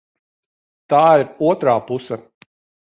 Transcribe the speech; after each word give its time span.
Tā 0.95 1.03
ir 1.21 1.29
otrā 1.51 1.79
puse. 1.93 2.23